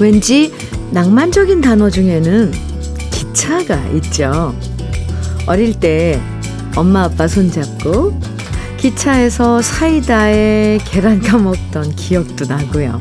[0.00, 0.50] 왠지
[0.92, 2.52] 낭만적인 단어 중에는
[3.10, 4.54] 기차가 있죠.
[5.46, 6.18] 어릴 때
[6.74, 8.18] 엄마 아빠 손잡고
[8.78, 12.98] 기차에서 사이다에 계란 까먹던 기억도 나고요.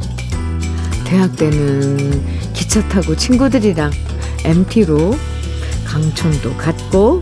[1.05, 2.21] 대학 때는
[2.53, 3.91] 기차 타고 친구들이랑
[4.43, 5.15] MT로
[5.85, 7.21] 강촌도 갔고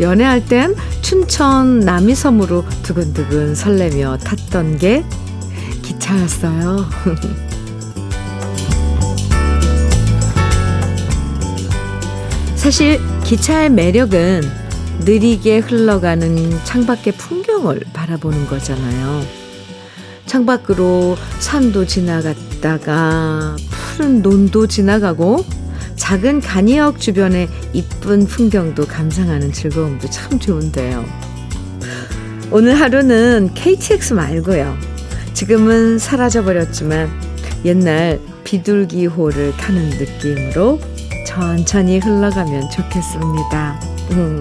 [0.00, 5.04] 연애할 땐 춘천 남이섬으로 두근두근 설레며 탔던 게
[5.82, 6.86] 기차였어요.
[12.58, 14.42] 사실 기차의 매력은
[15.04, 19.22] 느리게 흘러가는 창밖의 풍경을 바라보는 거잖아요.
[20.26, 25.44] 창밖으로 산도 지나갔다가 푸른 논도 지나가고
[25.94, 31.04] 작은 간이역 주변의 이쁜 풍경도 감상하는 즐거움도 참 좋은데요.
[32.50, 34.76] 오늘 하루는 KTX 말고요.
[35.32, 37.08] 지금은 사라져버렸지만
[37.64, 40.80] 옛날 비둘기호를 타는 느낌으로
[41.28, 43.78] 천천히 흘러가면 좋겠습니다.
[44.12, 44.40] 음.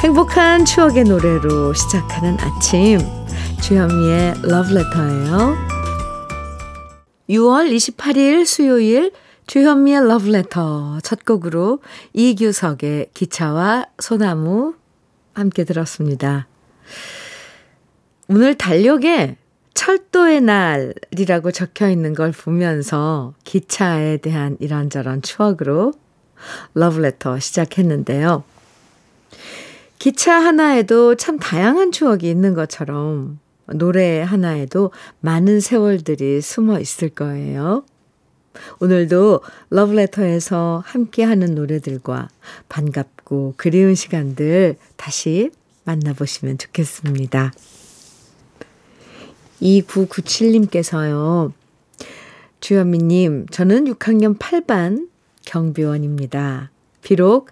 [0.00, 2.98] 행복한 추억의 노래로 시작하는 아침
[3.62, 5.56] 주현미의 러브레터예요.
[7.30, 9.10] 6월 28일 수요일
[9.46, 11.80] 주현미의 러브레터 첫 곡으로
[12.12, 14.74] 이규석의 기차와 소나무
[15.32, 16.46] 함께 들었습니다.
[18.28, 19.38] 오늘 달력에
[19.86, 25.92] 철도의 날이라고 적혀 있는 걸 보면서 기차에 대한 이런저런 추억으로
[26.74, 28.42] 러브레터 시작했는데요.
[30.00, 33.38] 기차 하나에도 참 다양한 추억이 있는 것처럼
[33.74, 37.84] 노래 하나에도 많은 세월들이 숨어 있을 거예요.
[38.80, 39.40] 오늘도
[39.70, 42.28] 러브레터에서 함께하는 노래들과
[42.68, 45.52] 반갑고 그리운 시간들 다시
[45.84, 47.52] 만나보시면 좋겠습니다.
[49.60, 51.52] 2997님께서요.
[52.60, 55.08] 주현미님, 저는 6학년 8반
[55.44, 56.70] 경비원입니다.
[57.02, 57.48] 비록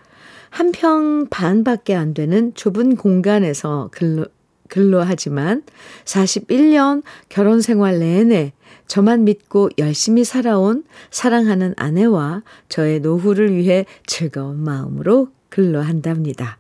[0.55, 4.27] 한 평 반밖에 안 되는 좁은 공간에서 근로,
[4.69, 5.65] 근로하지만
[6.05, 8.53] 41년 결혼 생활 내내
[8.87, 16.59] 저만 믿고 열심히 살아온 사랑하는 아내와 저의 노후를 위해 즐거운 마음으로 근로한답니다.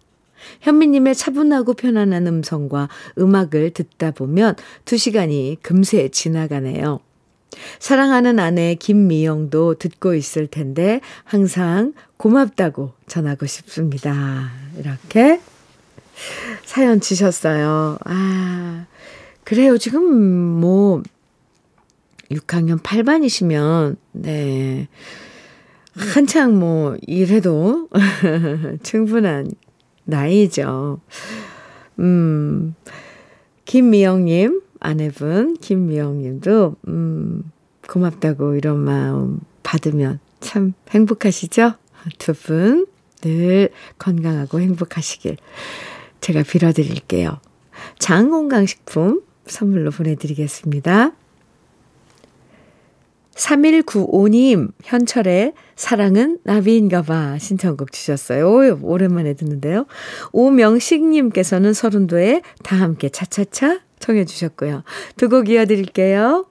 [0.60, 2.88] 현미님의 차분하고 편안한 음성과
[3.18, 7.00] 음악을 듣다 보면 두 시간이 금세 지나가네요.
[7.78, 14.50] 사랑하는 아내 김미영도 듣고 있을 텐데 항상 고맙다고 전하고 싶습니다.
[14.78, 15.40] 이렇게
[16.64, 17.98] 사연 주셨어요.
[18.04, 18.86] 아,
[19.44, 19.78] 그래요.
[19.78, 21.02] 지금 뭐
[22.30, 24.88] 6학년 8반이시면 네.
[25.96, 27.88] 한창 뭐 일해도
[28.82, 29.52] 충분한
[30.04, 31.00] 나이죠.
[31.98, 32.74] 음,
[33.64, 37.50] 김미영님, 아내분, 김미영님도, 음,
[37.88, 41.74] 고맙다고 이런 마음 받으면 참 행복하시죠?
[42.18, 42.86] 두 분
[43.24, 45.38] 늘 건강하고 행복하시길
[46.20, 47.40] 제가 빌어드릴게요.
[47.98, 51.12] 장건강식품 선물로 보내드리겠습니다.
[53.36, 58.48] 3195님, 현철의 사랑은 나비인가 봐 신청곡 주셨어요.
[58.48, 59.86] 오, 오랜만에 듣는데요.
[60.32, 64.82] 오명식님께서는 서른도에 다 함께 차차차 청해 주셨고요.
[65.16, 66.46] 두 곡 이어드릴게요.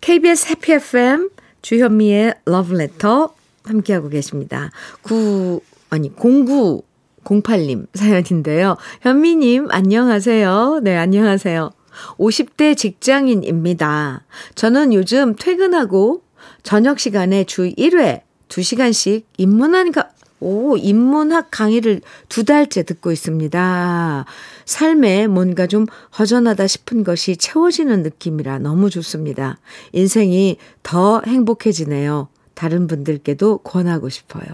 [0.00, 1.30] KBS 해피 FM
[1.62, 4.70] 주현미의 러브레터 함께하고 계십니다.
[5.02, 5.60] 9,
[5.90, 6.82] 아니, 09
[7.24, 8.76] 08님 사연인데요.
[9.02, 10.80] 현미님, 안녕하세요.
[10.82, 11.70] 네, 안녕하세요.
[12.18, 14.24] 50대 직장인입니다.
[14.54, 16.22] 저는 요즘 퇴근하고
[16.62, 22.00] 저녁 시간에 주 1회 2시간씩 인문학가 오, 인문학 강의를
[22.30, 24.24] 두 달째 듣고 있습니다.
[24.64, 25.86] 삶에 뭔가 좀
[26.18, 29.58] 허전하다 싶은 것이 채워지는 느낌이라 너무 좋습니다.
[29.92, 32.28] 인생이 더 행복해지네요.
[32.54, 34.46] 다른 분들께도 권하고 싶어요.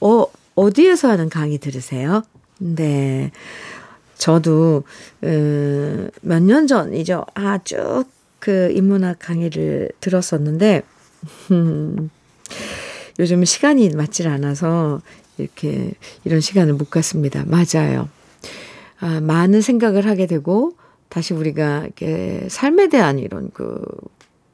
[0.00, 2.22] 어, 어디에서 하는 강의 들으세요?
[2.58, 3.32] 네.
[4.20, 4.84] 저도
[5.24, 7.24] 음, 어, 몇년 전이죠.
[7.34, 10.82] 아, 쭉 그 인문학 강의를 들었었는데
[11.52, 12.10] 음,
[13.20, 15.00] 요즘 시간이 맞질 않아서
[15.38, 15.92] 이렇게
[16.24, 17.44] 이런 시간을 못 갖습니다.
[17.46, 18.08] 맞아요.
[18.98, 20.72] 아, 많은 생각을 하게 되고
[21.08, 23.80] 다시 우리가 이렇게 삶에 대한 이런 그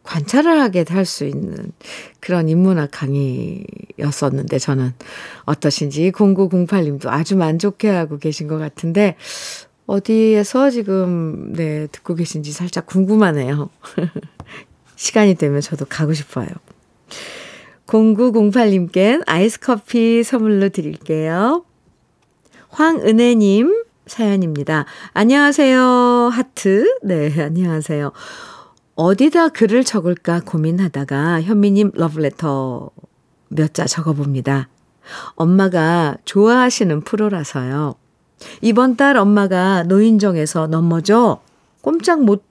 [0.06, 1.73] 관찰을 하게 할 수 있는
[2.20, 4.93] 그런 인문학 강의였었는데 저는
[5.44, 9.17] 어떠신지 0908님도 아주 만족해 하고 계신 것 같은데
[9.87, 13.70] 어디에서 지금 네 듣고 계신지 살짝 궁금하네요.
[14.97, 16.49] 시간이 되면 저도 가고 싶어요.
[17.87, 21.64] 0908님께 아이스 커피 선물로 드릴게요.
[22.69, 24.87] 황은혜님 사연입니다.
[25.12, 26.31] 안녕하세요.
[26.32, 26.99] 하트.
[27.03, 28.12] 네, 안녕하세요.
[28.96, 32.90] 어디다 글을 적을까 고민하다가 현미님 러브레터
[33.48, 34.69] 몇 자 적어봅니다.
[35.34, 37.94] 엄마가 좋아하시는 프로라서요.
[38.62, 41.40] 이번 달 엄마가 노인정에서 넘어져
[41.82, 42.43] 꼼짝 못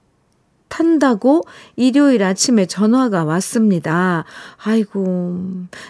[0.68, 1.44] 탄다고
[1.76, 4.24] 일요일 아침에 전화가 왔습니다.
[4.64, 5.38] 아이고,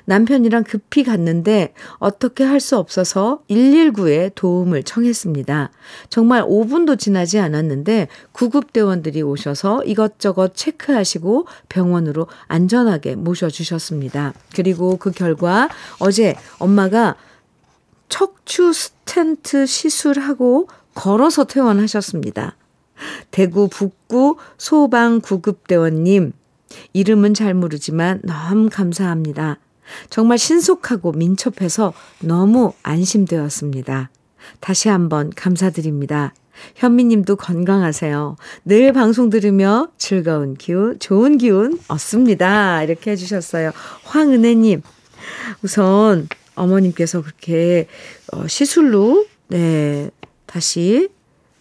[0.04, 5.70] 남편이랑 급히 갔는데 어떻게 할 수 없어서 119에 도움을 청했습니다.
[6.10, 14.34] 정말 5분도 지나지 않았는데 구급대원들이 오셔서 이것저것 체크하시고 병원으로 안전하게 모셔주셨습니다.
[14.54, 15.68] 그리고 그 결과
[15.98, 17.14] 어제 엄마가
[18.08, 22.56] 척추 스텐트 시술하고 걸어서 퇴원하셨습니다.
[23.30, 26.32] 대구 북구 소방구급대원님,
[26.92, 29.58] 이름은 잘 모르지만 너무 감사합니다.
[30.10, 34.10] 정말 신속하고 민첩해서 너무 안심되었습니다.
[34.60, 36.34] 다시 한번 감사드립니다.
[36.76, 38.36] 현미님도 건강하세요.
[38.64, 42.82] 늘 방송 들으며 즐거운 기운, 좋은 기운 얻습니다.
[42.82, 43.72] 이렇게 해주셨어요.
[44.04, 44.82] 황은혜님,
[45.62, 47.86] 우선 어머님께서 그렇게
[48.32, 50.10] 어, 시술로, 네,
[50.46, 51.08] 다시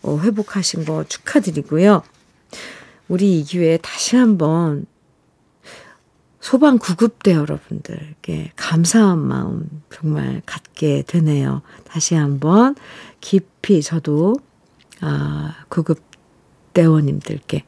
[0.06, 2.04] 어, 회복하신 거 축하드리고요.
[3.07, 4.86] 우리 이 기회에 다시 한번
[6.40, 11.63] 소방 구급대 여러분들께 감사한 마음 정말 갖게 되네요.
[11.86, 12.75] 다시 한번
[13.19, 14.36] 깊이 저도
[15.02, 17.63] 아, 구급대원님들께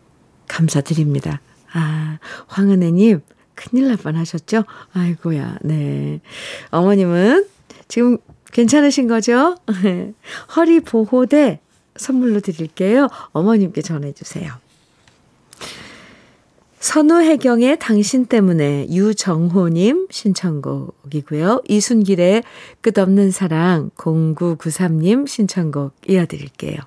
[0.47, 1.41] 감사드립니다.
[1.73, 3.21] 아, 황은혜님,
[3.55, 4.63] 큰일 날 뻔 하셨죠?
[4.93, 6.21] 아이고야, 네.
[6.69, 7.47] 어머님은
[7.87, 8.19] 지금
[8.51, 9.57] 괜찮으신 거죠?
[10.55, 11.59] 허리 보호대
[11.97, 13.07] 선물로 드릴게요.
[13.31, 14.53] 어머님께 전해주세요.
[16.79, 21.63] 선우혜경의 당신 때문에 유정호님 신청곡이고요.
[21.67, 22.43] 이순길의
[22.81, 26.77] 끝없는 사랑 0993님 신청곡 이어드릴게요.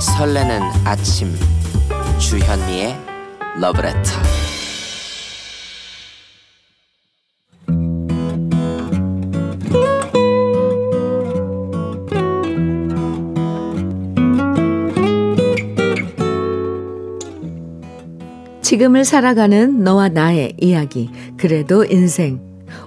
[0.00, 1.32] 설레는 아침
[2.18, 2.96] 주현미의
[3.60, 4.37] 러브레터
[18.68, 21.08] 지금을 살아가는 너와 나의 이야기.
[21.38, 22.38] 그래도 인생.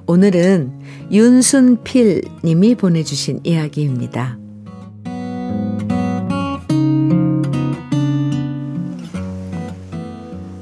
[0.06, 0.74] 오늘은
[1.12, 4.38] 윤순필 님이 보내주신 이야기입니다.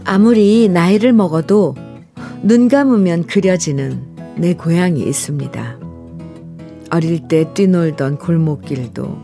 [0.06, 1.75] 아무리 나이를 먹어도
[2.42, 4.01] 눈 감으면 그려지는
[4.38, 5.80] 내 고향이 있습니다.
[6.92, 9.18] 어릴 때 뛰놀던 골목길도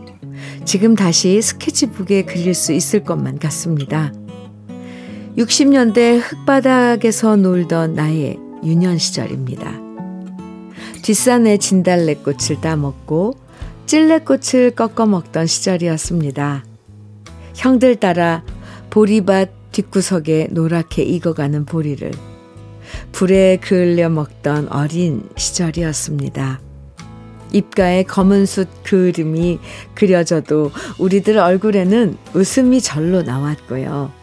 [0.66, 4.12] 지금 다시 스케치북에 그릴 수 있을 것만 같습니다.
[5.36, 9.70] 60년대 흙바닥에서 놀던 나의 유년 시절입니다.
[11.02, 13.34] 뒷산에 진달래꽃을 따먹고
[13.84, 16.64] 찔레꽃을 꺾어 먹던 시절이었습니다.
[17.54, 18.44] 형들 따라
[18.88, 22.12] 보리밭 뒷구석에 노랗게 익어가는 보리를
[23.12, 26.60] 불에 그을려 먹던 어린 시절이었습니다.
[27.52, 29.58] 입가에 검은 숯 그림이
[29.94, 34.15] 그려져도 우리들 얼굴에는 웃음이 절로 나왔고요.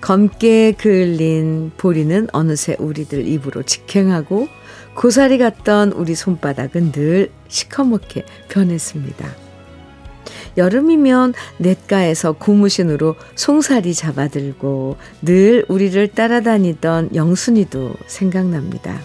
[0.00, 4.48] 검게 그을린 보리는 어느새 우리들 입으로 직행하고
[4.94, 9.28] 고사리 같던 우리 손바닥은 늘 시커멓게 변했습니다.
[10.56, 19.00] 여름이면 냇가에서 고무신으로 송사리 잡아들고 늘 우리를 따라다니던 영순이도 생각납니다.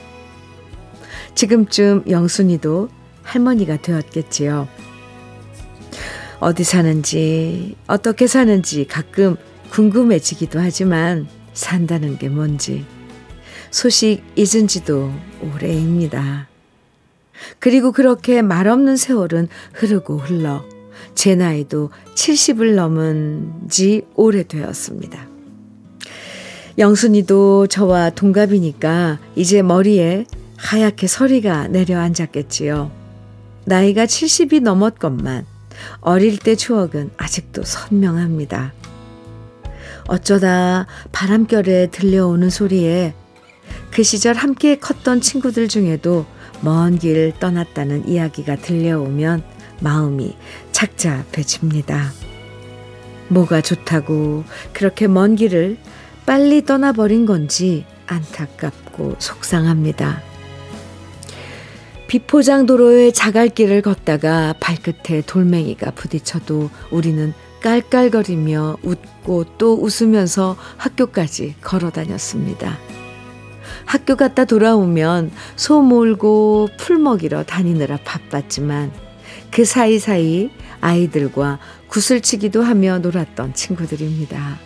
[1.35, 2.89] 지금쯤 영순이도
[3.23, 4.67] 할머니가 되었겠지요.
[6.39, 9.37] 어디 사는지, 어떻게 사는지 가끔
[9.73, 12.85] 궁금해지기도 하지만 산다는 게 뭔지
[13.71, 15.11] 소식 잊은 지도
[15.41, 16.47] 오래입니다.
[17.57, 20.63] 그리고 그렇게 말없는 세월은 흐르고 흘러
[21.15, 25.27] 제 나이도 70을 넘은 지 오래되었습니다.
[26.77, 30.25] 영순이도 저와 동갑이니까 이제 머리에
[30.57, 32.91] 하얗게 서리가 내려앉았겠지요.
[33.65, 35.47] 나이가 70이 넘었건만
[36.01, 38.73] 어릴 때 추억은 아직도 선명합니다.
[40.07, 43.13] 어쩌다 바람결에 들려오는 소리에
[43.91, 46.25] 그 시절 함께 컸던 친구들 중에도
[46.61, 49.43] 먼 길 떠났다는 이야기가 들려오면
[49.81, 50.35] 마음이
[50.71, 52.11] 착잡해집니다.
[53.27, 54.43] 뭐가 좋다고
[54.73, 55.77] 그렇게 먼 길을
[56.25, 60.21] 빨리 떠나버린 건지 안타깝고 속상합니다.
[62.07, 67.33] 비포장 도로의 자갈길을 걷다가 발끝에 돌멩이가 부딪혀도 우리는
[67.63, 72.77] 깔깔거리며 웃고 또 웃으면서 학교까지 걸어 다녔습니다.
[73.85, 78.91] 학교 갔다 돌아오면 소 몰고 풀 먹이러 다니느라 바빴지만
[79.49, 80.51] 그 사이사이
[80.81, 84.59] 아이들과 구슬치기도 하며 놀았던 친구들입니다.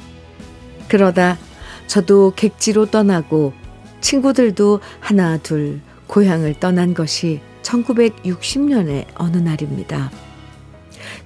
[0.88, 1.38] 그러다
[1.86, 3.54] 저도 객지로 떠나고
[4.02, 10.10] 친구들도 하나 둘 고향을 떠난 것이 1960년의 어느 날입니다.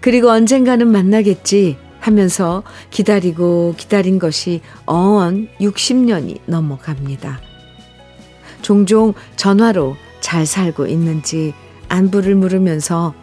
[0.01, 7.39] 그리고 언젠가는 만나겠지 하면서 기다리고 기다린 것이 어언 60년이 넘어갑니다.
[8.63, 11.53] 종종 전화로 잘 살고 있는지
[11.87, 13.13] 안부를 물으면서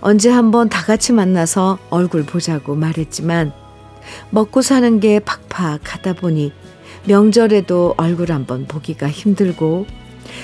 [0.00, 3.52] 언제 한번 다 같이 만나서 얼굴 보자고 말했지만
[4.30, 6.52] 먹고 사는 게 팍팍하다 보니
[7.06, 9.86] 명절에도 얼굴 한번 보기가 힘들고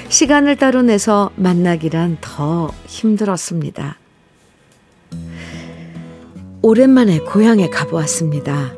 [0.09, 3.99] 시간을 따로 내서 만나기란 더 힘들었습니다.
[6.67, 8.75] 오랜만에 고향에 가보았습니다.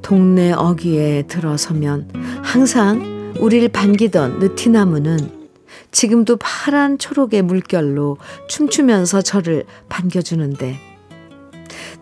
[0.00, 2.08] 동네 어귀에 들어서면
[2.42, 5.18] 항상 우리를 반기던 느티나무는
[5.90, 8.16] 지금도 파란 초록의 물결로
[8.48, 10.78] 춤추면서 저를 반겨주는데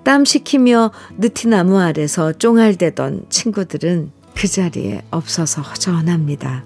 [0.04, 6.62] 땀 식히며 느티나무 아래서 쫑알대던 친구들은 그 자리에 없어서 허전합니다.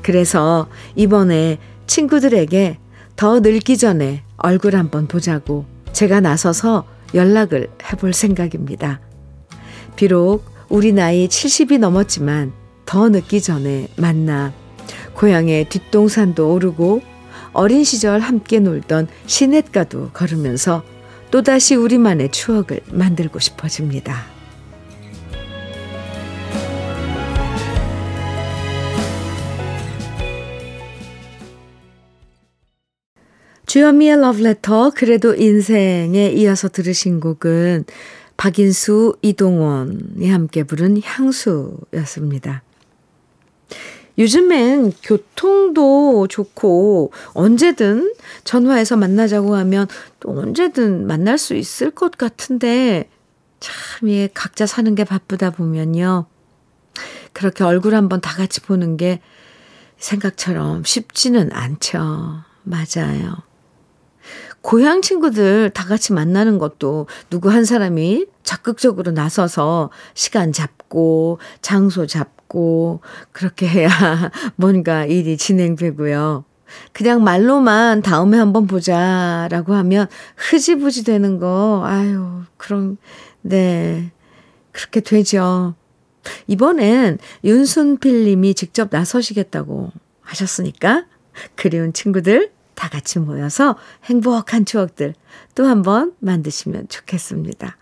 [0.00, 2.78] 그래서 이번에 친구들에게
[3.16, 6.84] 더 늙기 전에 얼굴 한번 보자고 제가 나서서
[7.14, 9.00] 연락을 해볼 생각입니다.
[9.96, 12.52] 비록 우리 나이 70이 넘었지만
[12.84, 14.52] 더 늦기 전에 만나
[15.14, 17.00] 고향의 뒷동산도 오르고
[17.54, 20.82] 어린 시절 함께 놀던 시냇가도 걸으면서
[21.30, 24.35] 또다시 우리만의 추억을 만들고 싶어집니다.
[33.76, 37.84] 주현미의 러브레터 그래도 인생에 이어서 들으신 곡은
[38.38, 42.62] 박인수 이동원이 함께 부른 향수였습니다.
[44.16, 48.14] 요즘엔 교통도 좋고 언제든
[48.44, 49.88] 전화해서 만나자고 하면
[50.20, 53.10] 또 언제든 만날 수 있을 것 같은데
[53.60, 56.24] 참, 예, 각자 사는 게 바쁘다 보면요.
[57.34, 59.20] 그렇게 얼굴 한번 다 같이 보는 게
[59.98, 62.38] 생각처럼 쉽지는 않죠.
[62.62, 63.45] 맞아요.
[64.66, 73.00] 고향 친구들 다 같이 만나는 것도 누구 한 사람이 적극적으로 나서서 시간 잡고 장소 잡고
[73.30, 73.88] 그렇게 해야
[74.56, 76.44] 뭔가 일이 진행되고요.
[76.92, 82.96] 그냥 말로만 다음에 한번 보자라고 하면 흐지부지 되는 거, 아유, 그럼,
[83.42, 84.10] 네.
[84.72, 85.76] 그렇게 되죠.
[86.48, 89.92] 이번엔 윤순필 님이 직접 나서시겠다고
[90.22, 91.06] 하셨으니까,
[91.54, 95.14] 그리운 친구들 다 같이 모여서 행복한 추억들
[95.54, 97.76] 또 한 번 만드시면 좋겠습니다.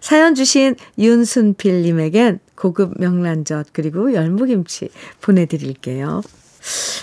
[0.00, 4.88] 사연 주신 윤순필님에겐 고급 명란젓 그리고 열무김치
[5.20, 6.22] 보내드릴게요.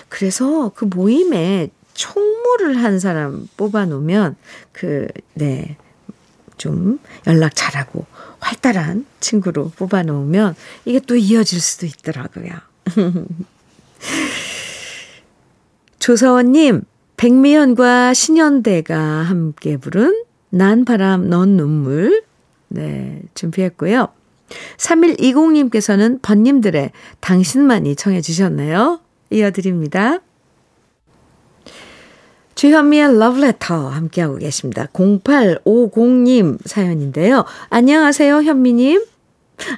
[0.10, 4.36] 그래서 그 모임에 총무를 한 사람 뽑아놓으면
[4.72, 5.78] 그, 네,
[6.58, 8.06] 좀 연락 잘하고
[8.40, 12.54] 활달한 친구로 뽑아놓으면 이게 또 이어질 수도 있더라고요.
[16.00, 16.84] 조서원님,
[17.22, 22.24] 백미연과 신현대가 함께 부른 난 바람 넌 눈물
[22.68, 24.08] 네 준비했고요.
[24.78, 29.02] 3120님께서는 번님들의 당신만이 청해 주셨네요.
[29.30, 30.18] 이어드립니다.
[32.56, 34.88] 주현미의 러브레터 함께하고 계십니다.
[34.92, 37.46] 0850님 사연인데요.
[37.70, 39.06] 안녕하세요, 현미님.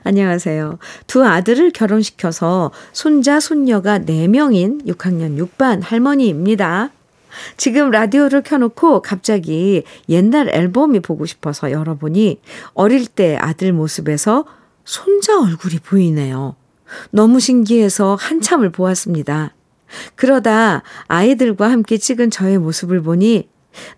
[0.05, 0.79] 안녕하세요.
[1.07, 6.91] 두 아들을 결혼시켜서 손자, 손녀가 4명인 6학년 6반 할머니입니다.
[7.57, 12.39] 지금 라디오를 켜놓고 갑자기 옛날 앨범이 보고 싶어서 열어보니
[12.73, 14.45] 어릴 때 아들 모습에서
[14.85, 16.55] 손자 얼굴이 보이네요.
[17.11, 19.53] 너무 신기해서 한참을 보았습니다.
[20.15, 23.49] 그러다 아이들과 함께 찍은 저의 모습을 보니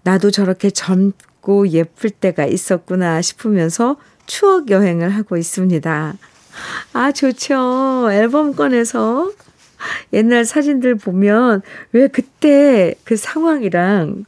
[0.03, 6.15] 나도 저렇게 젊고 예쁠 때가 있었구나 싶으면서 추억 여행을 하고 있습니다.
[6.93, 8.09] 아, 좋죠.
[8.11, 9.31] 앨범 꺼내서
[10.13, 11.61] 옛날 사진들 보면
[11.91, 14.25] 왜 그때 그 상황이랑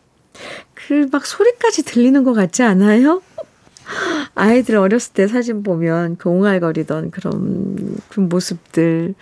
[0.73, 3.21] 그 막 소리까지 들리는 것 같지 않아요?
[4.35, 9.15] 아이들 어렸을 때 사진 보면 그 옹알거리던 그런 그 모습들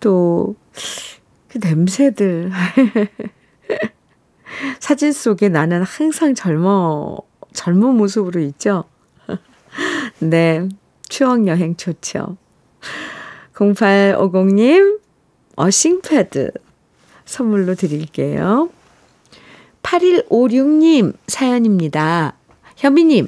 [0.00, 0.56] 또
[1.48, 2.52] 그 냄새들
[4.80, 7.16] 사진 속에 나는 항상 젊어
[7.54, 8.84] 젊은 모습으로 있죠.
[10.20, 10.68] 네,
[11.08, 12.36] 추억 여행 좋죠.
[13.54, 15.00] 0850님
[15.58, 16.52] 어싱패드
[17.24, 18.70] 선물로 드릴게요.
[19.82, 22.34] 8156님 사연입니다.
[22.76, 23.26] 현미님,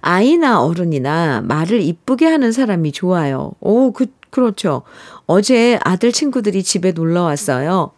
[0.00, 3.52] 아이나 어른이나 말을 이쁘게 하는 사람이 좋아요.
[3.60, 4.82] 오, 그, 그렇죠.
[5.26, 7.90] 어제 아들 친구들이 집에 놀러 왔어요.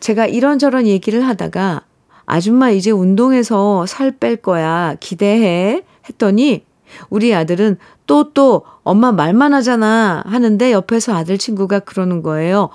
[0.00, 1.82] 제가 이런저런 얘기를 하다가
[2.24, 4.96] 아줌마 이제 운동해서 살 뺄 거야.
[5.00, 5.82] 기대해.
[6.08, 6.64] 했더니
[7.10, 12.70] 우리 아들은 또또 엄마 말만 하잖아 하는데 옆에서 아들 친구가 그러는 거예요.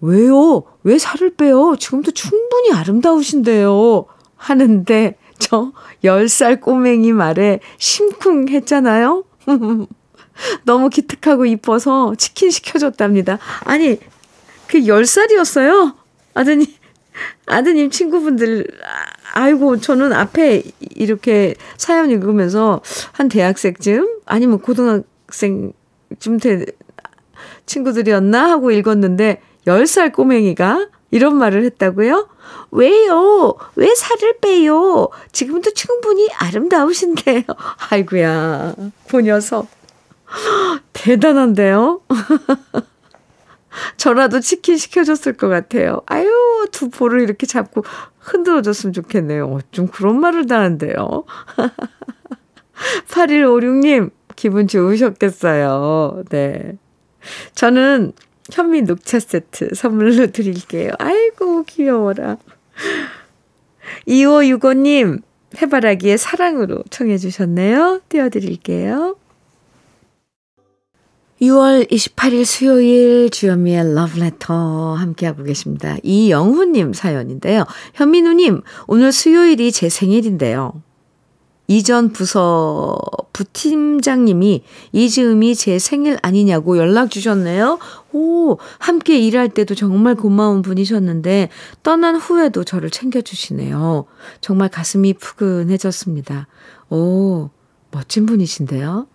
[0.00, 0.64] 왜요?
[0.82, 1.76] 왜 살을 빼요?
[1.78, 4.06] 지금도 충분히 아름다우신데요.
[4.36, 5.72] 하는데 저
[6.04, 9.24] 10살 꼬맹이 말에 심쿵했잖아요.
[10.64, 13.38] 너무 기특하고 이뻐서 치킨 시켜줬답니다.
[13.64, 13.98] 아니,
[14.66, 15.94] 그 10살이었어요?
[16.34, 16.66] 아드님,
[17.46, 18.66] 아드님 친구분들,
[19.32, 24.20] 아이고, 저는 앞에 이렇게 사연 읽으면서 한 대학생쯤?
[24.26, 25.72] 아니면 고등학생쯤
[26.42, 26.66] 된
[27.64, 28.50] 친구들이었나?
[28.50, 32.28] 하고 읽었는데, 10살 꼬맹이가 이런 말을 했다고요?
[32.70, 33.54] 왜요?
[33.76, 35.08] 왜 살을 빼요?
[35.32, 37.42] 지금도 충분히 아름다우신데요.
[37.90, 38.74] 아이구야,
[39.08, 39.68] 그 녀석.
[40.92, 42.00] 대단한데요?
[43.96, 46.00] 저라도 치킨 시켜줬을 것 같아요.
[46.06, 47.84] 아유, 두 볼을 이렇게 잡고
[48.18, 49.60] 흔들어줬으면 좋겠네요.
[49.70, 51.24] 좀 그런 말을 다 한대요.
[53.08, 56.24] 8156님, 기분 좋으셨겠어요.
[56.30, 56.78] 네.
[57.54, 58.12] 저는
[58.52, 60.92] 현미 녹차 세트 선물로 드릴게요.
[60.98, 62.36] 아이고, 귀여워라.
[64.06, 65.22] 2565님,
[65.60, 68.00] 해바라기의 사랑으로 청해주셨네요.
[68.08, 69.16] 띄워드릴게요.
[71.40, 75.96] 6월 28일 수요일 주현미의 러브레터 함께하고 계십니다.
[76.02, 77.66] 이영훈님 사연인데요.
[77.94, 80.80] 현민우님, 오늘 수요일이 제 생일인데요.
[81.68, 82.96] 이전 부서
[83.32, 84.62] 부팀장님이
[84.92, 87.78] 이즈음이 제 생일 아니냐고 연락 주셨네요.
[88.16, 91.50] 오, 함께 일할 때도 정말 고마운 분이셨는데
[91.82, 94.06] 떠난 후에도 저를 챙겨주시네요.
[94.40, 96.46] 정말 가슴이 푸근해졌습니다.
[96.88, 97.50] 오,
[97.90, 99.06] 멋진 분이신데요.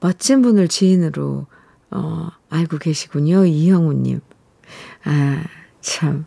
[0.00, 1.46] 멋진 분을 지인으로,
[1.92, 3.44] 어, 알고 계시군요.
[3.44, 4.20] 이형우님.
[5.04, 5.44] 아,
[5.80, 6.26] 참.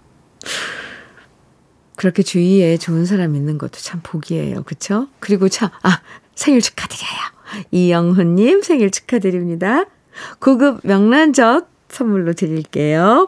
[1.98, 4.64] 그렇게 주위에 좋은 사람 있는 것도 참 복이에요.
[4.64, 5.08] 그쵸?
[5.20, 6.02] 그리고 참, 아,
[6.36, 7.68] 생일 축하드려요.
[7.72, 9.86] 이영훈님 생일 축하드립니다.
[10.40, 13.28] 고급 명란젓 선물로 드릴게요.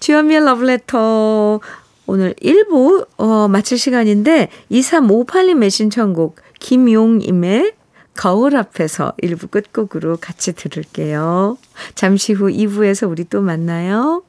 [0.00, 1.60] 주현미의 러브레터
[2.06, 7.72] 오늘 1부 어, 마칠 시간인데 2358님 신청곡 김용임의
[8.14, 11.56] 거울 앞에서 1부 끝곡으로 같이 들을게요.
[11.94, 14.22] 잠시 후 2부에서 우리 또 만나요.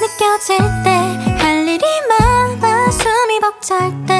[0.00, 1.00] 느껴질 때
[1.40, 4.19] 할 일이 많아 숨이 벅찰 때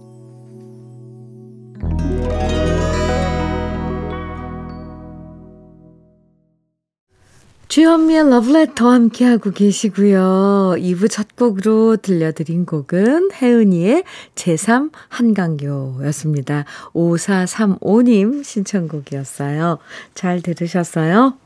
[7.71, 10.75] 주현미의 러브레터 함께하고 계시고요.
[10.77, 14.03] 2부 첫 곡으로 들려드린 곡은 혜은이의
[14.35, 16.65] 제3 한강교였습니다.
[16.93, 19.77] 5435님 신청곡이었어요.
[20.13, 21.37] 잘 들으셨어요?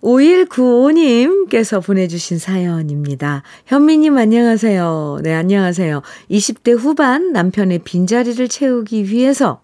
[0.00, 3.42] 5195님께서 보내주신 사연입니다.
[3.66, 5.22] 현미님 안녕하세요.
[5.24, 6.02] 네, 안녕하세요.
[6.30, 9.60] 20대 후반 남편의 빈자리를 채우기 위해서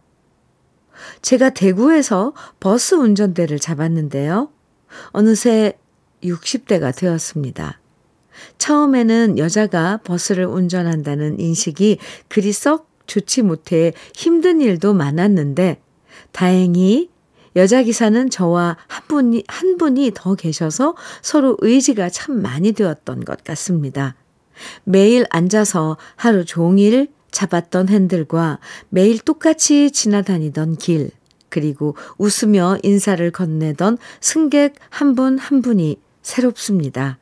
[1.23, 4.49] 제가 대구에서 버스 운전대를 잡았는데요.
[5.09, 5.79] 어느새
[6.23, 7.81] 60대가 되었습니다.
[8.59, 11.99] 처음에는 여자가 버스를 운전한다는 인식이
[12.29, 15.81] 그리 썩 좋지 못해 힘든 일도 많았는데
[16.33, 17.11] 다행히
[17.57, 23.43] 여자 기사는 저와 한 분이 한 분이 더 계셔서 서로 의지가 참 많이 되었던 것
[23.43, 24.15] 같습니다.
[24.85, 31.11] 매일 앉아서 하루 종일 잡았던 핸들과 매일 똑같이 지나다니던 길,
[31.49, 37.19] 그리고 웃으며 인사를 건네던 승객 한 분한 한 분이 새롭습니다.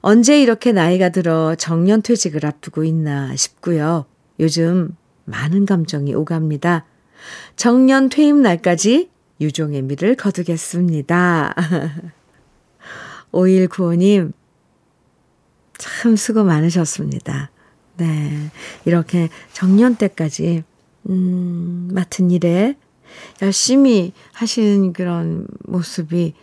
[0.00, 4.06] 언제 이렇게 나이가 들어 정년 퇴직을 앞두고 있나 싶고요.
[4.38, 6.86] 요즘 많은 감정이 오갑니다.
[7.56, 11.54] 정년 퇴임 날까지 유종의 미를 거두겠습니다.
[13.32, 14.32] 5195님,
[15.78, 17.50] 참 수고 많으셨습니다.
[17.96, 18.50] 네.
[18.84, 20.64] 이렇게 정년 때까지,
[21.08, 22.76] 음, 맡은 일에
[23.42, 26.34] 열심히 하신 그런 모습이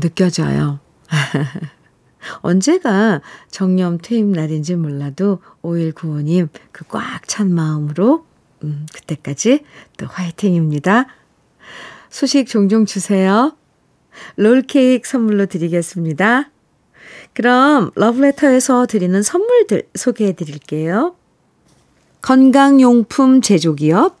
[0.00, 0.80] 느껴져요.
[2.40, 8.24] 언제가 정년 퇴임 날인지 몰라도 5195님 그 꽉 찬 마음으로
[8.64, 9.64] 음, 그때까지
[9.96, 11.06] 또 화이팅입니다.
[12.10, 13.56] 소식 종종 주세요.
[14.36, 16.50] 롤케이크 선물로 드리겠습니다.
[17.32, 21.16] 그럼 러브레터에서 드리는 선물들 소개해 드릴게요.
[22.20, 24.20] 건강용품 제조기업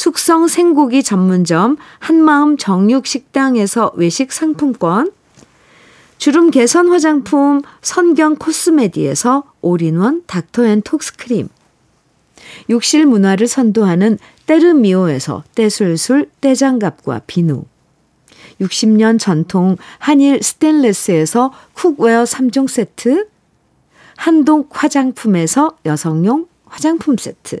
[0.00, 5.12] 숙성 생고기 전문점 한마음 정육식당에서 외식 상품권
[6.16, 11.50] 주름 개선 화장품 선경 코스메디에서 올인원 닥터앤톡스크림
[12.70, 17.64] 욕실 문화를 선도하는 때르미오에서 떼술술 떼장갑과 비누
[18.58, 23.28] 60년 전통 한일 스텐레스에서 cookware 3종 세트
[24.16, 27.60] 한독 화장품에서 여성용 화장품 세트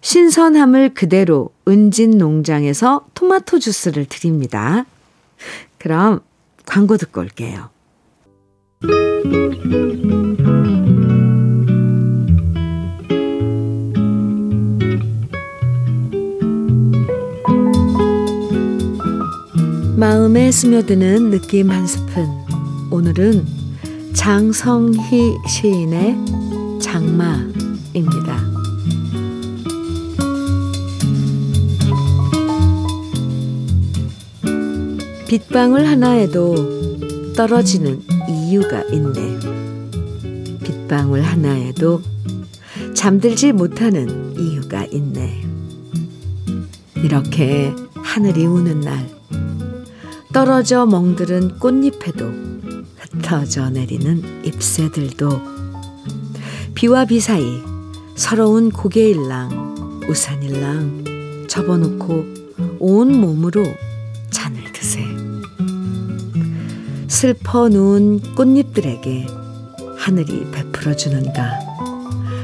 [0.00, 4.86] 신선함을 그대로 은진 농장에서 토마토 주스를 드립니다.
[5.78, 6.20] 그럼
[6.66, 7.70] 광고 듣고 올게요.
[19.96, 22.26] 마음에 스며드는 느낌 한 스푼.
[22.90, 23.44] 오늘은
[24.14, 26.16] 장성희 시인의
[26.80, 28.49] 장마입니다.
[35.30, 36.56] 빗방울 하나에도
[37.36, 39.38] 떨어지는 이유가 있네.
[40.58, 42.02] 빗방울 하나에도
[42.94, 45.44] 잠들지 못하는 이유가 있네.
[46.96, 49.08] 이렇게 하늘이 우는 날,
[50.32, 52.24] 떨어져 멍들은 꽃잎에도
[52.98, 55.28] 흩어져 내리는 잎새들도
[56.74, 57.62] 비와 비 사이
[58.16, 62.24] 서러운 고개일랑 우산일랑 접어놓고
[62.80, 63.62] 온 몸으로
[67.20, 69.26] 슬퍼 누운 꽃잎들에게
[69.98, 71.52] 하늘이 베풀어 주는가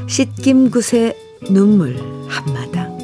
[0.06, 1.16] 씻김 굿의
[1.50, 1.96] 눈물
[2.28, 2.94] 한마당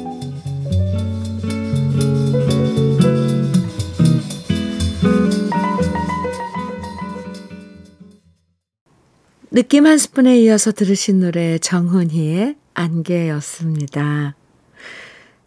[9.49, 14.35] 느낌 한 스푼에 이어서 들으신 노래 정훈희의 안개였습니다.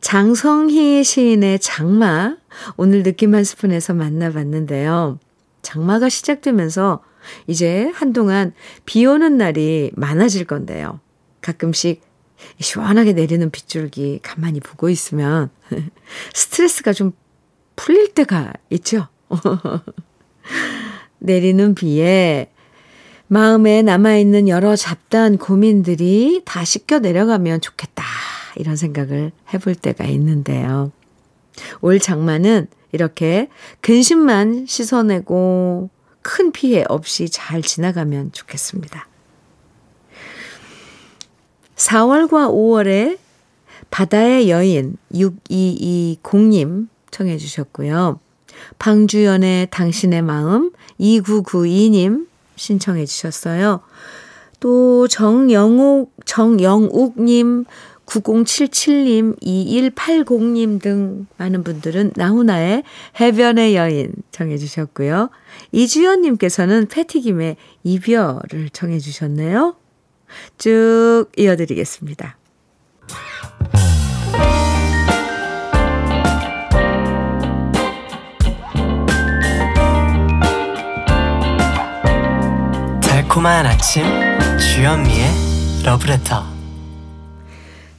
[0.00, 2.36] 장성희 시인의 장마
[2.76, 5.20] 오늘 느낌 한 스푼에서 만나봤는데요.
[5.66, 7.02] 장마가 시작되면서
[7.48, 8.52] 이제 한동안
[8.84, 11.00] 비 오는 날이 많아질 건데요.
[11.40, 12.02] 가끔씩
[12.60, 15.50] 시원하게 내리는 빗줄기 가만히 보고 있으면
[16.34, 17.12] 스트레스가 좀
[17.74, 19.08] 풀릴 때가 있죠.
[21.18, 22.52] 내리는 비에
[23.26, 28.04] 마음에 남아있는 여러 잡다한 고민들이 다 씻겨 내려가면 좋겠다.
[28.54, 30.92] 이런 생각을 해볼 때가 있는데요.
[31.80, 33.48] 올 장마는 이렇게
[33.82, 35.90] 근심만 씻어내고
[36.22, 39.06] 큰 피해 없이 잘 지나가면 좋겠습니다.
[41.76, 43.18] 4월과 5월에
[43.90, 48.18] 바다의 여인 6220님 청해 주셨고요.
[48.78, 53.82] 방주연의 당신의 마음 2992님 신청해 주셨어요.
[54.58, 57.66] 또 정영욱 정영욱님
[58.06, 62.84] 9077님, 2180님 등 많은 분들은 나훈아의
[63.20, 65.30] 해변의 여인 정해주셨고요.
[65.72, 69.76] 이주연님께서는 패티김의 이별을 정해주셨네요.
[70.58, 72.38] 쭉 이어드리겠습니다.
[83.02, 84.04] 달콤한 아침,
[84.58, 86.55] 주현미의 러브레터.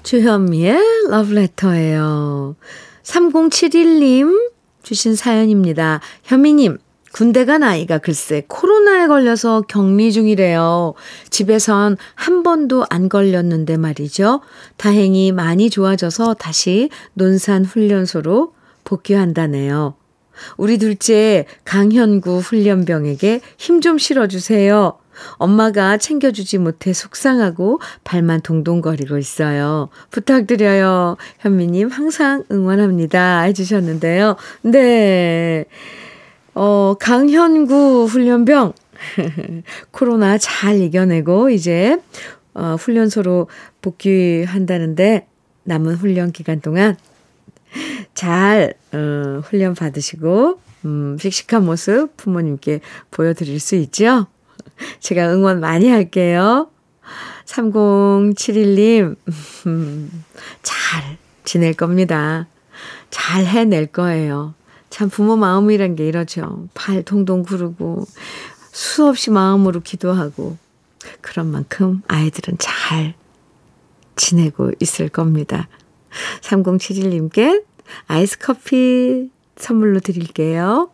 [0.08, 2.56] 주현미의 러브레터예요.
[3.04, 6.00] 3071님 주신 사연입니다.
[6.24, 6.78] 현미님,
[7.12, 10.94] 군대 간 아이가 글쎄 코로나에 걸려서 격리 중이래요.
[11.30, 14.40] 집에선 한 번도 안 걸렸는데 말이죠.
[14.78, 18.54] 다행히 많이 좋아져서 다시 논산 훈련소로
[18.86, 19.96] 복귀한다네요.
[20.56, 25.00] 우리 둘째 강현구 훈련병에게 힘 좀 실어주세요.
[25.34, 29.90] 엄마가 챙겨주지 못해 속상하고 발만 동동거리고 있어요.
[30.12, 31.18] 부탁드려요.
[31.40, 33.42] 현미님 항상 응원합니다.
[33.42, 34.36] 해주셨는데요.
[34.64, 35.66] 네.
[36.54, 38.74] 어, 강현구 훈련병.
[39.92, 41.98] 코로나 잘 이겨내고 이제
[42.54, 43.48] 어, 훈련소로
[43.82, 45.28] 복귀한다는데
[45.64, 46.98] 남은 훈련 기간 동안
[48.14, 54.28] 잘 어, 훈련 받으시고 음, 씩씩한 모습 부모님께 보여드릴 수 있죠?
[55.00, 56.70] 제가 응원 많이 할게요.
[57.46, 59.16] 3071님,
[60.62, 62.48] 잘 지낼 겁니다.
[63.10, 64.54] 잘 해낼 거예요.
[64.90, 66.68] 참 부모 마음이란 게 이러죠.
[66.74, 68.06] 발 동동 구르고
[68.72, 70.58] 수없이 마음으로 기도하고
[71.22, 73.14] 그런 만큼 아이들은 잘
[74.16, 75.68] 지내고 있을 겁니다.
[76.42, 77.64] 3071님께
[78.08, 80.90] 아이스 커피 선물로 드릴게요.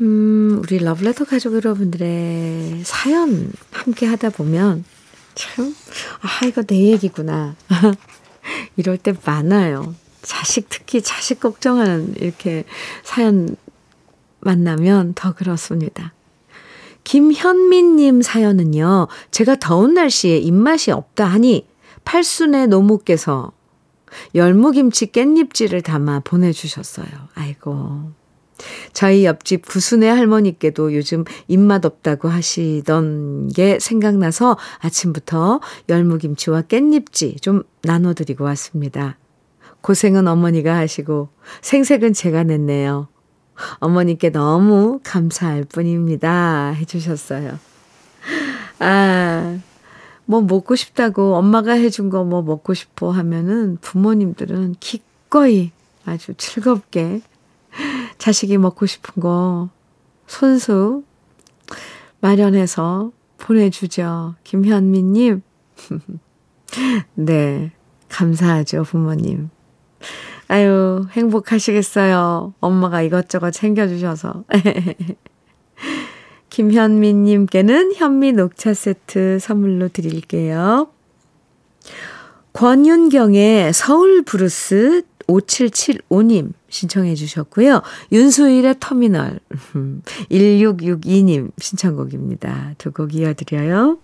[0.00, 4.84] 음, 우리 러브레터 가족 여러분들의 사연 함께 하다 보면
[5.34, 5.74] 참,
[6.20, 7.54] 아, 이거 내 얘기구나.
[8.76, 9.94] 이럴 때 많아요.
[10.22, 12.64] 자식, 특히 자식 걱정하는 이렇게
[13.02, 13.56] 사연
[14.40, 16.12] 만나면 더 그렇습니다.
[17.04, 21.66] 김현민님 사연은요, 제가 더운 날씨에 입맛이 없다 하니
[22.04, 23.52] 팔순의 노모께서
[24.34, 27.06] 열무김치 깻잎질을 담아 보내주셨어요.
[27.34, 28.12] 아이고.
[28.92, 38.44] 저희 옆집 구순의 할머니께도 요즘 입맛 없다고 하시던 게 생각나서 아침부터 열무김치와 깻잎지 좀 나눠드리고
[38.44, 39.16] 왔습니다.
[39.80, 41.28] 고생은 어머니가 하시고
[41.60, 43.08] 생색은 제가 냈네요.
[43.78, 46.70] 어머니께 너무 감사할 뿐입니다.
[46.70, 47.58] 해주셨어요.
[48.78, 49.58] 아,
[50.24, 55.72] 뭐 먹고 싶다고 엄마가 해준 거 뭐 먹고 싶어 하면은 부모님들은 기꺼이
[56.04, 57.20] 아주 즐겁게
[58.22, 59.68] 자식이 먹고 싶은 거
[60.28, 61.02] 손수
[62.20, 64.36] 마련해서 보내주죠.
[64.44, 65.42] 김현미님.
[67.14, 67.72] 네.
[68.08, 69.50] 감사하죠, 부모님.
[70.46, 72.54] 아유, 행복하시겠어요.
[72.60, 74.44] 엄마가 이것저것 챙겨주셔서.
[76.48, 80.92] 김현미님께는 현미 녹차 세트 선물로 드릴게요.
[82.52, 87.82] 권윤경의 서울 블루스 5775님 신청해 주셨고요.
[88.12, 89.40] 윤수일의 터미널
[90.30, 92.74] 1662님 신청곡입니다.
[92.78, 93.98] 두 곡 이어드려요.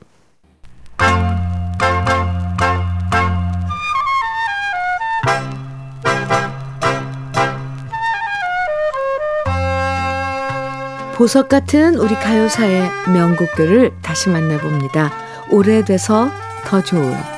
[11.17, 15.11] 보석 같은 우리 가요사의 명곡들을 다시 만나봅니다.
[15.51, 16.31] 오래돼서
[16.65, 17.38] 더 좋은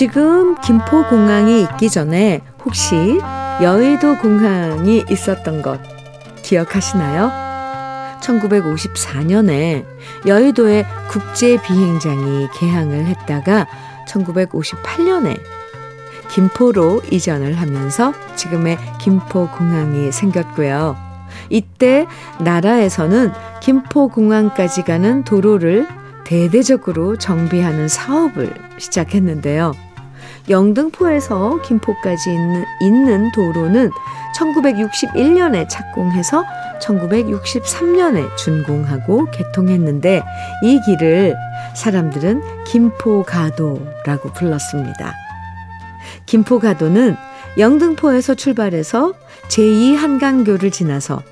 [0.00, 3.20] 지금 김포공항이 있기 전에 혹시
[3.60, 5.78] 여의도 공항이 있었던 것
[6.42, 7.30] 기억하시나요?
[8.22, 9.84] 1954년에
[10.26, 13.66] 여의도에 국제 비행장이 개항을 했다가
[14.08, 15.38] 1958년에
[16.30, 20.96] 김포로 이전을 하면서 지금의 김포공항이 생겼고요.
[21.50, 22.06] 이때
[22.38, 25.86] 나라에서는 김포공항까지 가는 도로를
[26.24, 29.89] 대대적으로 정비하는 사업을 시작했는데요.
[30.50, 33.90] 영등포에서 김포까지 있는, 있는 도로는
[34.36, 36.44] 1961년에 착공해서
[36.82, 40.22] 1963년에 준공하고 개통했는데
[40.64, 41.36] 이 길을
[41.74, 45.14] 사람들은 김포가도라고 불렀습니다.
[46.26, 47.16] 김포가도는
[47.58, 49.14] 영등포에서 출발해서
[49.48, 51.22] 제2한강교를 지나서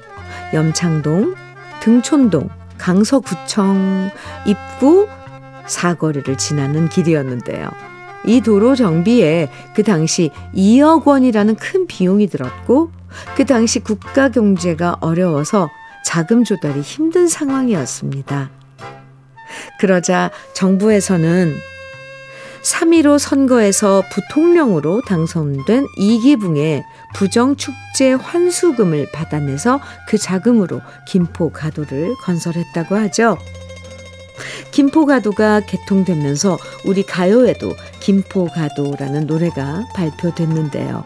[0.55, 1.35] 염창동,
[1.81, 4.11] 등촌동, 강서구청
[4.47, 5.09] 입구
[5.67, 7.98] 사거리를 지나는 길이었는데요.
[8.27, 12.91] 이 도로 정비에 그 당시 2억 원이라는 큰 비용이 들었고
[13.37, 15.71] 그 당시 국가 경제가 어려워서
[16.05, 18.51] 자금 조달이 힘든 상황이었습니다.
[19.79, 21.55] 그러자 정부에서는
[22.63, 33.39] 3.15 선거에서 부통령으로 당선된 이기붕의 부정축제 환수금을 받아내서 그 자금으로 김포 가도를 건설했다고 하죠.
[34.73, 41.05] 김포가도가 개통되면서 우리 가요에도 김포가도라는 노래가 발표됐는데요.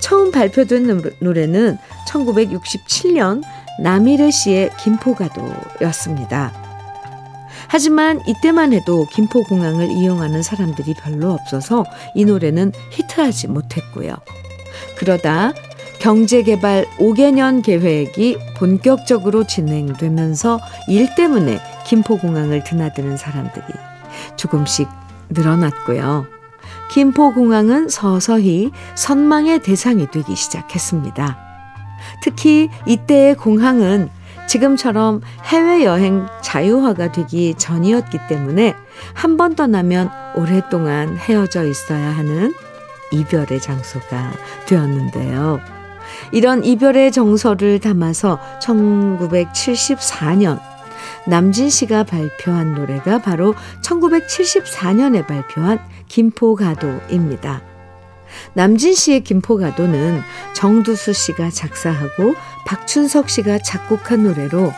[0.00, 3.42] 처음 발표된 노래는 1967년
[3.80, 6.52] 남일의 씨의 김포가도였습니다.
[7.68, 14.14] 하지만 이때만 해도 김포공항을 이용하는 사람들이 별로 없어서 이 노래는 히트하지 못했고요.
[14.96, 15.54] 그러다
[16.04, 23.64] 경제개발 5개년 계획이 본격적으로 진행되면서 일 때문에 김포공항을 드나드는 사람들이
[24.36, 24.86] 조금씩
[25.30, 26.26] 늘어났고요.
[26.92, 31.38] 김포공항은 서서히 선망의 대상이 되기 시작했습니다.
[32.22, 34.10] 특히 이때의 공항은
[34.46, 38.74] 지금처럼 해외여행 자유화가 되기 전이었기 때문에
[39.14, 42.52] 한 번 떠나면 오랫동안 헤어져 있어야 하는
[43.10, 44.32] 이별의 장소가
[44.66, 45.73] 되었는데요.
[46.32, 50.60] 이런 이별의 정서를 담아서 1974년
[51.26, 57.62] 남진 씨가 발표한 노래가 바로 1974년에 발표한 김포가도입니다.
[58.52, 60.20] 남진 씨의 김포가도는
[60.54, 62.34] 정두수 씨가 작사하고
[62.66, 64.72] 박춘석 씨가 작곡한 노래로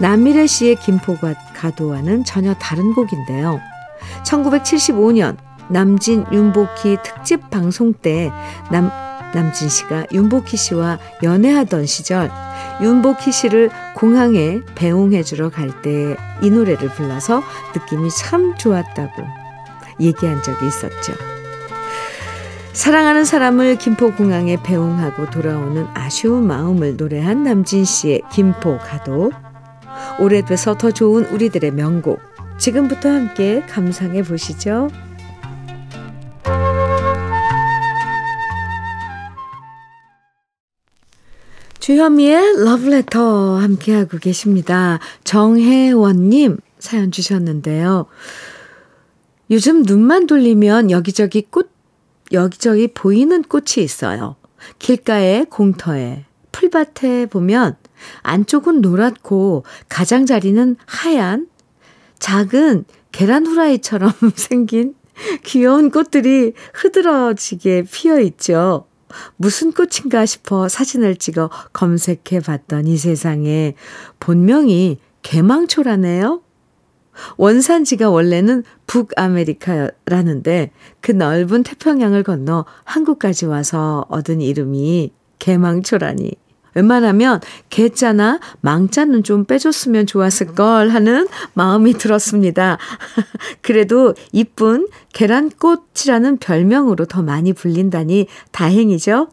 [0.00, 3.60] 남미래 씨의 김포가도와는 전혀 다른 곡인데요.
[4.24, 5.36] 1975년
[5.68, 8.32] 남진 윤복희 특집 방송 때
[8.70, 8.90] 남,
[9.34, 12.30] 남진 씨가 윤복희 씨와 연애하던 시절
[12.80, 17.42] 윤복희 씨를 공항에 배웅해 주러 갈 때 이 노래를 불러서
[17.74, 19.22] 느낌이 참 좋았다고
[20.00, 21.12] 얘기한 적이 있었죠.
[22.72, 29.32] 사랑하는 사람을 김포공항에 배웅하고 돌아오는 아쉬운 마음을 노래한 남진 씨의 김포 가도
[30.18, 32.20] 오래돼서 더 좋은 우리들의 명곡
[32.58, 34.88] 지금부터 함께 감상해 보시죠.
[41.90, 45.00] 주현미의 러브레터 함께하고 계십니다.
[45.24, 48.06] 정혜원님 사연 주셨는데요.
[49.50, 51.68] 요즘 눈만 돌리면 여기저기 꽃,
[52.30, 54.36] 여기저기 보이는 꽃이 있어요.
[54.78, 57.76] 길가에 공터에 풀밭에 보면
[58.22, 61.48] 안쪽은 노랗고 가장자리는 하얀
[62.20, 64.94] 작은 계란 후라이처럼 생긴
[65.42, 68.86] 귀여운 꽃들이 흐드러지게 피어 있죠.
[69.36, 73.74] 무슨 꽃인가 싶어 사진을 찍어 검색해 봤던 이 세상에
[74.18, 76.42] 본명이 개망초라네요.
[77.36, 80.70] 원산지가 원래는 북아메리카라는데
[81.00, 86.32] 그 넓은 태평양을 건너 한국까지 와서 얻은 이름이 개망초라니.
[86.74, 92.78] 웬만하면 개자나 망자는 좀 빼줬으면 좋았을 걸 하는 마음이 들었습니다.
[93.62, 99.28] 그래도 이쁜 계란꽃이라는 별명으로 더 많이 불린다니 다행이죠.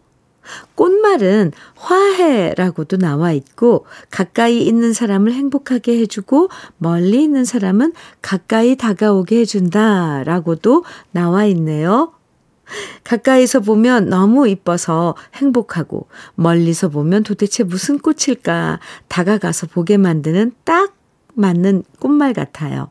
[0.76, 10.84] 꽃말은 화해라고도 나와 있고 가까이 있는 사람을 행복하게 해주고 멀리 있는 사람은 가까이 다가오게 해준다라고도
[11.12, 12.13] 나와 있네요.
[13.04, 20.96] 가까이서 보면 너무 이뻐서 행복하고 멀리서 보면 도대체 무슨 꽃일까 다가가서 보게 만드는 딱
[21.34, 22.90] 맞는 꽃말 같아요.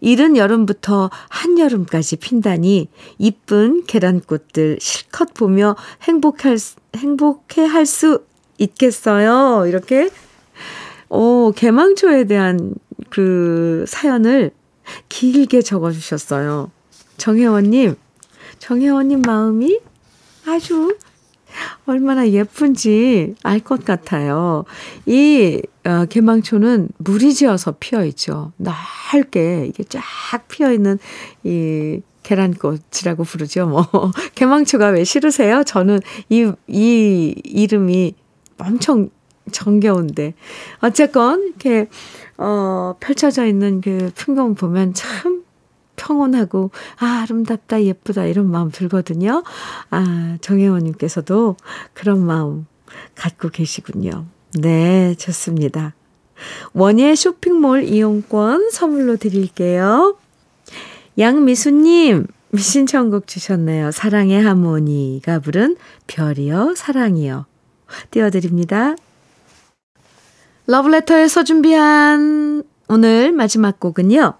[0.00, 6.58] 이른 여름부터 한여름까지 핀다니 이쁜 계란꽃들 실컷 보며 행복할,
[6.96, 8.24] 행복해 할 수
[8.58, 9.66] 있겠어요.
[9.66, 10.10] 이렇게,
[11.08, 12.74] 오, 개망초에 대한
[13.08, 14.50] 그 사연을
[15.08, 16.70] 길게 적어 주셨어요.
[17.16, 17.96] 정혜원 님,
[18.70, 19.80] 정혜원님 마음이
[20.46, 20.96] 아주
[21.86, 24.64] 얼마나 예쁜지 알 것 같아요.
[25.06, 28.52] 이 어, 개망초는 물이 지어서 피어 있죠.
[28.58, 30.00] 넓게 이게 쫙
[30.46, 31.00] 피어 있는
[31.42, 33.66] 이 계란꽃이라고 부르죠.
[33.66, 33.84] 뭐
[34.36, 35.64] 개망초가 왜 싫으세요?
[35.64, 38.14] 저는 이이 이름이
[38.58, 39.10] 엄청
[39.50, 40.34] 정겨운데
[40.80, 41.88] 어쨌건 이렇게
[42.38, 45.29] 어 펼쳐져 있는 그 풍경 보면 참
[46.00, 49.42] 평온하고 아, 아름답다 예쁘다 이런 마음 들거든요.
[49.90, 51.56] 아, 정혜원님께서도
[51.92, 52.66] 그런 마음
[53.14, 54.24] 갖고 계시군요.
[54.58, 55.94] 네, 좋습니다.
[56.72, 60.16] 원예 쇼핑몰 이용권 선물로 드릴게요.
[61.18, 62.26] 양미수님,
[62.56, 63.90] 신청곡 주셨네요.
[63.90, 65.76] 사랑의 하모니가 부른
[66.06, 67.44] 별이여 사랑이여.
[68.10, 68.94] 띄워드립니다.
[70.66, 74.39] 러브레터에서 준비한 오늘 마지막 곡은요.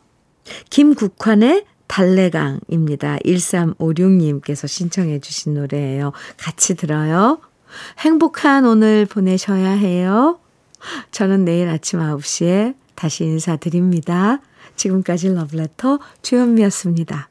[0.71, 3.19] 김국환의 달래강입니다.
[3.25, 6.13] 1356님께서 신청해 주신 노래예요.
[6.37, 7.41] 같이 들어요.
[7.99, 10.39] 행복한 오늘 보내셔야 해요.
[11.11, 14.41] 저는 내일 아침 9시에 다시 인사드립니다.
[14.77, 17.30] 지금까지 러브레터 주현미였습니다.